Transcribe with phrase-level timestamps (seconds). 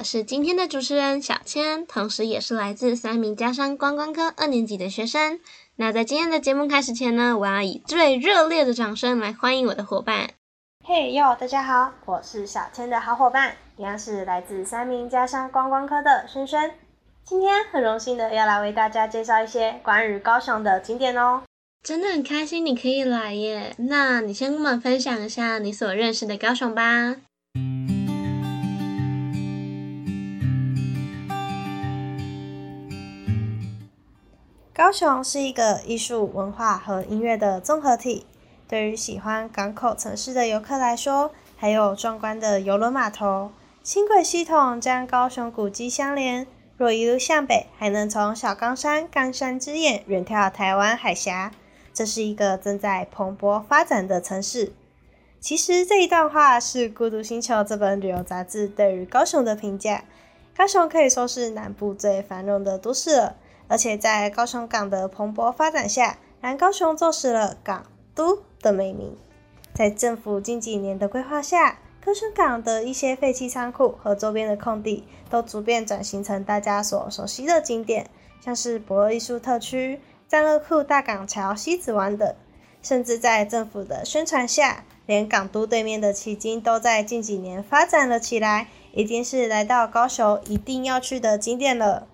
[0.00, 5.38] 我是今天的主持人小千，同时也是来自三明家商观光科二年级的学生。
[5.76, 10.30] 那在今天的节目开始前呢，我要以最热烈的掌声来欢迎我的伙伴。
[10.86, 16.72] 嘿哟，大家好，我是小千的好伙伴，一样是来自三明家商观光科的轩轩。
[17.26, 21.42] 今天很荣幸的要来为大家介绍一些关于高雄的景点哦。
[21.82, 27.16] 真的很开心你可以来耶，那你先跟我们分享一下你所认识的高雄吧。
[34.80, 38.24] 高雄是一个艺术文化和音乐的综合体。
[38.66, 43.50] 对于喜欢港口城市的游客来说，还有壮观的游轮码头、
[43.82, 46.46] 轻轨系统将高雄古迹相连。
[46.78, 51.52] 若一路向北，还能从小冈山冈山之眼远眺台湾海峡。
[51.92, 54.72] 这是一个正在蓬勃发展的城市。
[55.38, 60.04] 其实这一段话是《孤独星球》这本旅游杂志对于高雄的评价。
[60.56, 63.36] 高雄可以说是南部最繁荣的都市了。
[63.70, 69.16] 而且在高雄港的蓬勃发展下，让高雄坐实了港都的美名。
[69.72, 78.10] 在政府近几年的规划下，高雄港的一些废弃仓库和周边的空地都逐渐转型成大家所熟悉的景点，
[78.40, 82.34] 像是博尔艺术特区、战乐库大港桥、西子湾等。
[82.82, 92.08] 甚至在政府的宣传下，连港都对面的旗津都在近几年发展了起来，已经是来到高雄一定要去的景点了。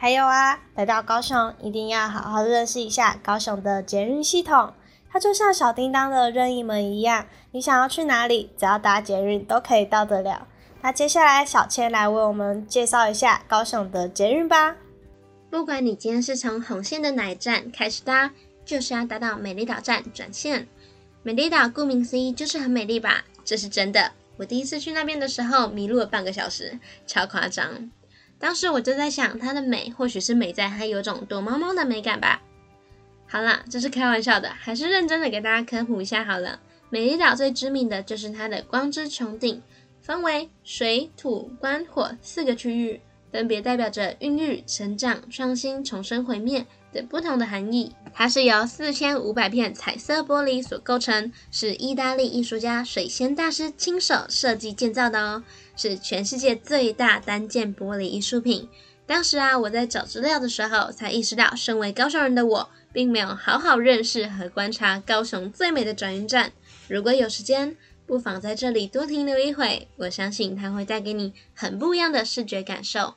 [0.00, 4.72] 还有啊，来到高雄一定要好好认识一下高雄的捷运系统。
[5.10, 10.46] 它就像小叮当的任意门一样，你想要去哪里，只要搭捷运都可以到得了。
[10.82, 14.76] 那接下来小千来为我们介绍一下高雄的捷运吧。
[15.50, 18.30] 不管你今天是从红线的哪一站开始搭，
[18.64, 20.68] 就是要搭到美丽岛站转线。
[21.24, 23.24] 美丽岛顾名思义就是很美丽吧？
[23.44, 24.12] 这是真的。
[24.36, 27.90] 我第一次去那边的时候迷路了半个小时，超夸张。
[28.38, 32.40] 当时我就在想，它的美或许是美在它有种躲猫猫的美感吧。
[33.26, 36.60] 好啦，这是开玩笑的，还是认真的给大家科普一下好了。
[36.88, 39.60] 美丽岛最知名的就是它的光之穹顶，
[40.00, 43.00] 分为水土光火四个区域，
[43.30, 46.64] 分别代表着孕育、成长、创新、重生、毁灭。
[46.92, 55.42] 的不同的含义，它是由四千五百片彩色玻璃所构成，是意大利艺术家水仙大师亲手设计建造的哦，
[55.76, 58.68] 是全世界最大单件玻璃艺术品。
[59.06, 66.52] 当时啊，我在找资料的时候才意识到，身为高雄人的我，并没有好好认识和观察高雄最美的转运站。
[66.88, 73.14] 如果有时间，不妨在这里多停留一会，我相信它会带给你很不一样的视觉感受。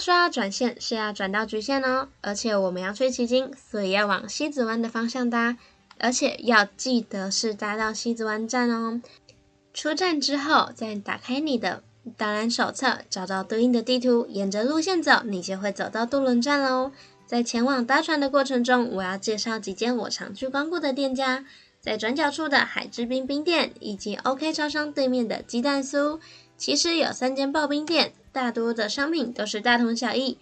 [0.00, 5.58] 说要转线是要转到局线哦，而且我们要去旗津，所以要往西子湾的方向搭，
[5.98, 9.02] 而且要记得是搭到西子湾站哦。
[9.72, 11.84] 出站之后，再打开你的
[12.16, 16.90] 导览手册，找到对应的地图，沿着路线走，你就会走到渡轮站喽。
[17.26, 21.44] 在前往搭船的过程中，我要介绍几间我常去光顾的店家，
[21.80, 26.18] 在转角处的海之冰冰店，以及 OK 超商对面的鸡蛋酥。
[26.60, 28.12] 其实有三间刨冰店。
[28.32, 30.38] 大多的商品都是大同小异，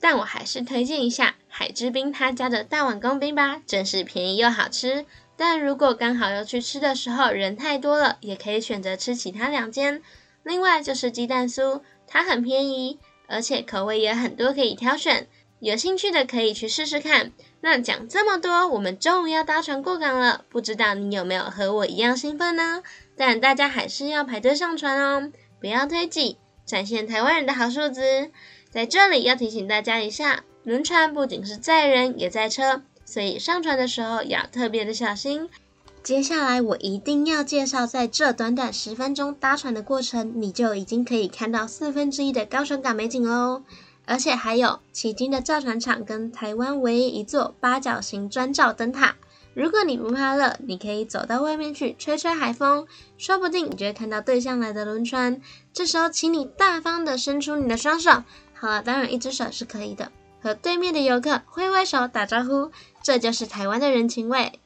[0.00, 5.06] 但我还是推荐一下海之冰他家的大碗公冰吧，真是便宜又好吃。
[5.36, 10.02] 但如果刚好要去吃的时候人太多了，也可以选择吃其他两间。
[10.42, 15.28] 另外就是鸡蛋酥，它很便宜，而且口味也很多可以挑选，
[15.60, 17.30] 有兴趣的可以去试试看。
[17.60, 22.82] 那讲这么多，我们终于要搭船过港了，不知道你有没有和我一样兴奋呢？
[23.16, 25.30] 但大家还是要排队上船哦，
[25.62, 26.36] 不要推挤。
[26.66, 28.30] 展现台湾人的好素质，
[28.70, 35.48] 在这里要提醒大家一下，轮船不仅是载人，也载车，所以上船的时候要特别的小心。
[36.02, 43.62] 接下来我一定要介绍，在这短短十分钟搭船的过程，你就已经可以看到四分之一的高雄港美景哦，
[44.04, 49.16] 而且还有迄今的造船厂跟台湾唯一一座八角形砖造灯塔。
[49.54, 52.86] 如果你不怕热，你可以走到外面去吹吹海风，
[53.18, 55.42] 说不定你就会看到对向来的轮船。
[55.74, 60.10] 这时候，请你大方的伸出你的双手，好了，当然一只手是可以的，
[60.40, 62.70] 和对面的游客挥挥手打招呼，
[63.02, 64.58] 这就是台湾的人情味。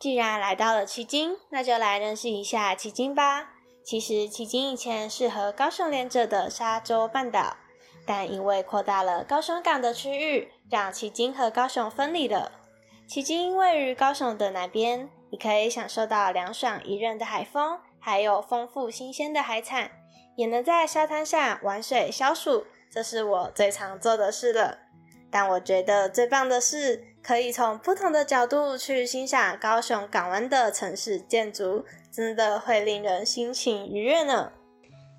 [0.00, 3.50] 既然来到了旗津，那就来认识一下旗津吧。
[3.84, 7.56] 其实，旗津以前是和高雄连着的沙洲半岛。
[8.06, 12.52] 但因为扩大了高雄港的区域，让旗津和高雄分离了。
[13.08, 19.90] 旗津位于高雄的南边，你可以享受到凉爽宜人的海风，还有丰富新鲜的海产，
[20.36, 24.78] 也能在沙滩上玩水消暑，这是我最常做的事了。
[25.30, 34.52] 但我觉得最棒的是，可以从不同的角度去欣赏高雄港湾的城市建筑，真的会令人心情愉悦呢。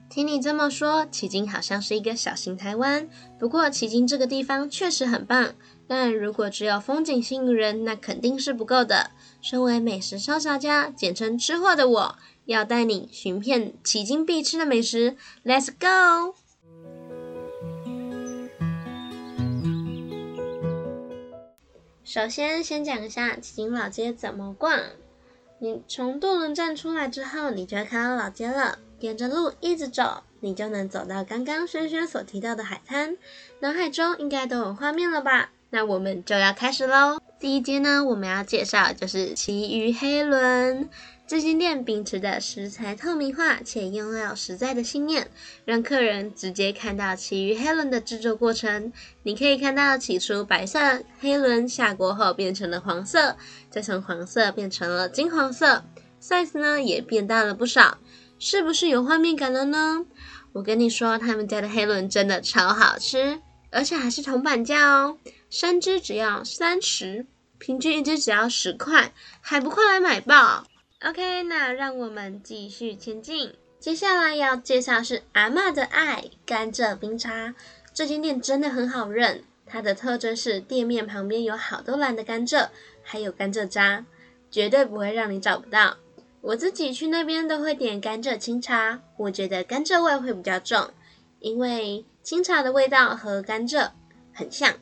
[0.10, 3.08] 听你这么说，奇经好像是一个小型台湾。
[3.38, 5.54] 不过，奇经这个地方确实很棒。
[5.88, 9.12] 但如果只有风景吸引人，那肯定是不够的。
[9.42, 12.16] 身为美食烧茶家，简称吃货的我，
[12.46, 15.16] 要带你寻遍奇经必吃的美食。
[15.46, 16.36] Let's go！
[22.04, 24.80] 首先，先讲一下奇经老街怎么逛。
[25.60, 28.80] 你从渡轮站出来之后，你就会看到老街了。
[29.00, 33.18] 沿着路一直走，你就能走到刚刚轩轩所提到的海滩。
[33.60, 35.52] 脑海中应该都有画面了吧？
[35.70, 37.20] 那我们就要开始喽。
[37.40, 40.90] 第一间呢，我们要介绍就是奇鱼黑轮。
[41.28, 45.30] 这间店秉持的食材透明化且用料实在的信念，
[45.66, 48.94] 让客人直接看到奇鱼黑轮的制作过程。
[49.24, 53.36] 你可以看到起初白色黑轮下锅后变成了黄色，
[53.70, 55.84] 再从黄色变成了金黄色
[56.22, 57.98] ，size 呢也变大了不少。
[58.40, 60.06] 是不是有画面感了呢？
[60.54, 63.40] 我跟你说，他们家的黑轮真的超好吃，
[63.72, 65.18] 而且还是铜板价哦。
[65.50, 67.26] 三只只要三十，
[67.58, 70.66] 平均一只只要十块，还不快来买爆
[71.04, 73.54] ？OK，那让我们继续前进。
[73.80, 77.54] 接下来要介绍是阿妈的爱甘蔗冰茶。
[77.94, 82.70] 这间店真的很好认，它的特征是店面旁边有好多篮的甘蔗，
[83.04, 84.06] 还有甘蔗渣，
[84.50, 85.98] 绝对不会让你找不到。
[86.48, 90.92] 我自己去那边都会点甘蔗清茶，我觉得甘蔗味会比较重，
[91.40, 93.90] 因为清茶的味道和甘蔗
[94.34, 94.74] 很像。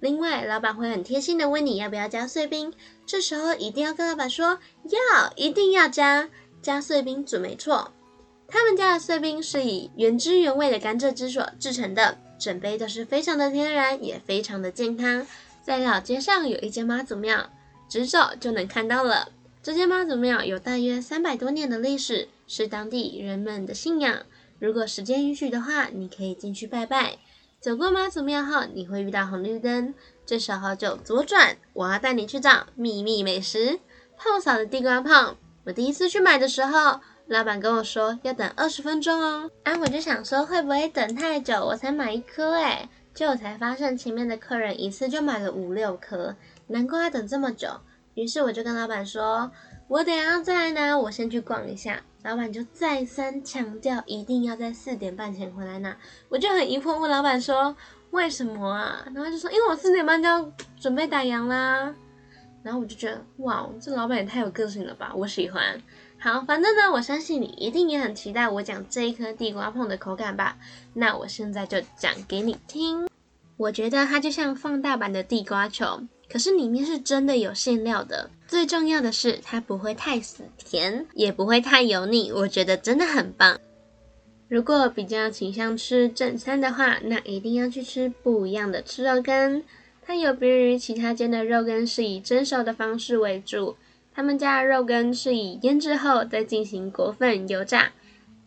[0.00, 2.74] 另外，老板会很贴心的问你要不要加碎冰，
[3.06, 6.28] 这时候一定要跟老板说要，一定要加
[6.60, 7.92] 加碎冰准没错。
[8.48, 15.24] 他们家的碎冰是以原汁原味的甘蔗汁所制成的，整杯都是非常的天然，也非常的健康。
[15.62, 17.48] 在老街上有一间妈祖庙，
[17.88, 19.28] 直走就能看到了。
[19.66, 24.18] 这间妈祖庙有大约三百多年的历史，是当地人们的信仰。
[24.60, 27.18] 如果时间允许的话，你可以进去拜拜。
[27.58, 29.92] 走过妈祖庙后，你会遇到红绿灯，
[30.24, 31.56] 这时候就左转。
[31.72, 33.80] 我要带你去找秘密美食——
[34.16, 35.36] 泡嫂的地瓜泡。
[35.64, 39.50] 我第一次去买的时候，老板跟我说要等二十分钟哦。
[39.64, 46.36] 啊，我就想说会不会等太久，我才买一颗诶结果才发现前面的客人一次就买了五六颗，
[46.68, 47.68] 难怪要等这么久。
[48.16, 49.52] 于是我就跟老板说
[49.88, 55.94] ：“我等下再来拿，我先去逛一下。”老板就再三强调，一定要在四点半前回来拿。
[56.30, 57.76] 我就很疑惑问老板说
[58.10, 61.94] ：“为什么啊？”然后就说：“因为我四点半就要准备打烊啦。”
[62.64, 65.12] 然后我就觉得，哇，这老板也太有个性了吧！
[65.14, 65.80] 我喜欢。
[66.18, 70.56] 好，反正呢，我相信你一定也很期待我讲这一颗地瓜碰的口感吧？
[70.94, 73.06] 那我现在就讲给你听。
[73.58, 76.00] 我觉得它就像放大版的地瓜球。
[76.28, 83.58] 可是里面是真的有馅料的，最重要的是它不会太死甜，也不会太油腻，我觉得真的很棒。
[84.48, 89.62] 如果比较倾向吃正餐的话，那一定要去吃不一样的吃肉羹。
[90.02, 93.76] 它有别于其他间的肉羹是以蒸熟的方式为主，
[94.14, 97.92] 他们家的肉羹是以腌制后再进行裹粉油炸。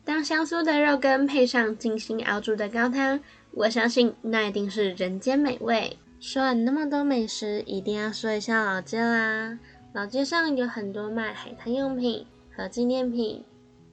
[0.05, 3.19] 当香酥的肉羹配上精心熬煮的高汤，
[3.51, 5.97] 我相信那一定是人间美味。
[6.19, 9.57] 说了那么多美食，一定要说一下老街啦。
[9.93, 13.45] 老街上有很多卖海滩用品和纪念品，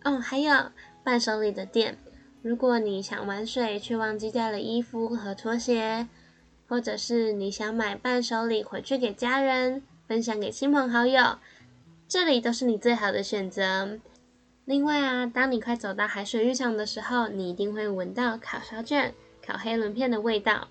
[0.02, 0.73] 哦，还有
[1.04, 1.97] 伴手礼的店。
[2.42, 6.09] 如果你想玩水却忘记带了衣服和拖鞋，
[6.68, 11.38] 或者是你想买伴手礼回去给家人，分享给亲朋好友，
[12.09, 14.00] 这里都是你最好的选择。
[14.64, 20.66] 另外啊，当你快走到海水浴场的时候，你一定会闻到烤烧卷、烤黑轮片的味道。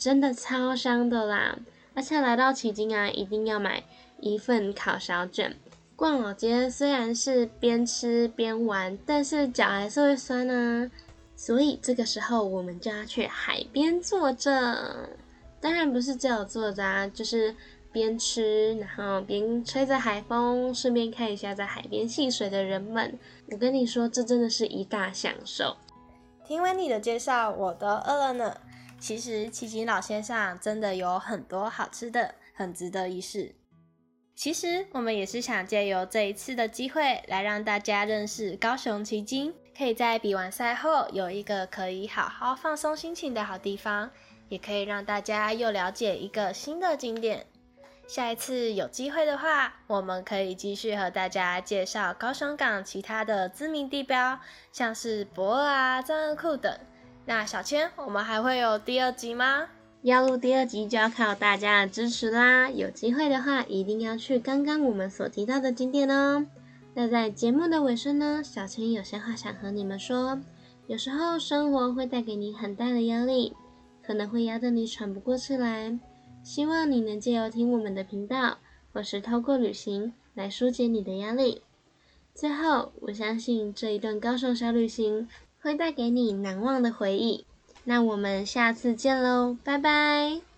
[0.00, 1.58] 真的超香的啦！
[1.92, 3.84] 而且来到奇经啊，一定要买
[4.18, 5.54] 一份烤小卷。
[5.94, 10.90] 逛老街虽然是边吃边玩，但是脚还是会酸啊。
[11.36, 15.10] 所以这个时候我们就要去海边坐着。
[15.60, 17.54] 当然不是只有坐着啊，就是
[17.92, 23.18] 边吃，然后边吹着海风，顺便看一下在海边戏水的人们。
[23.50, 25.76] 我跟你说，这真的是一大享受。
[26.46, 28.56] 听完你的介绍，我都饿了呢。
[29.00, 33.54] 其实奇景老先生真的有很多好吃的，很值得一试。
[34.36, 44.10] 其实我们也是想借由这一次的机会，来让大家认识高雄奇经，可以在比完赛后有一个可以好好放松心情的好地方，
[44.48, 47.46] 也可以让大家又了解一个新的景点。
[48.06, 54.38] 下一次有机会的话，我们可以继续和大家介绍高雄港其他的知名地标，
[54.72, 56.78] 像是博尔啊、藏二库等。
[57.26, 59.68] 那小千，我们还会有第二集吗？
[60.02, 62.70] 要录第二集就要靠大家的支持啦！
[62.70, 66.46] 有机会的话，一定要去刚刚我们所提到的景点哦。
[66.94, 70.40] 那在节目的尾声呢，小千有些话想和你们说。
[70.86, 73.54] 有时候生活会带给你很大的压力，
[74.02, 75.96] 可能会压得你喘不过气来。
[76.42, 78.58] 希望你能借由听我们的频道，
[78.92, 81.62] 或是透过旅行来疏解你的压力。
[82.34, 85.28] 最后，我相信这一段高雄小旅行
[85.62, 87.44] 会带给你难忘的回忆。
[87.84, 90.49] 那我们下次见喽，拜拜。